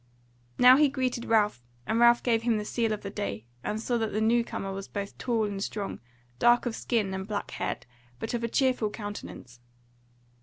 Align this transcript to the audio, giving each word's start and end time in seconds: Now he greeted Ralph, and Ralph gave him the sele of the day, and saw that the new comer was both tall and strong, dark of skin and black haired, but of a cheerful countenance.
Now 0.57 0.77
he 0.77 0.89
greeted 0.89 1.25
Ralph, 1.25 1.61
and 1.85 1.99
Ralph 1.99 2.23
gave 2.23 2.41
him 2.41 2.57
the 2.57 2.65
sele 2.65 2.91
of 2.91 3.01
the 3.03 3.11
day, 3.11 3.45
and 3.63 3.79
saw 3.79 3.99
that 3.99 4.11
the 4.11 4.19
new 4.19 4.43
comer 4.43 4.73
was 4.73 4.87
both 4.87 5.15
tall 5.19 5.45
and 5.45 5.63
strong, 5.63 5.99
dark 6.39 6.65
of 6.65 6.75
skin 6.75 7.13
and 7.13 7.27
black 7.27 7.51
haired, 7.51 7.85
but 8.17 8.33
of 8.33 8.43
a 8.43 8.47
cheerful 8.47 8.89
countenance. 8.89 9.59